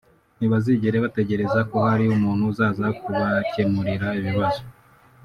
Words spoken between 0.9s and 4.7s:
bategereza ko hari umuntu uzaza kubakemurira ibibazo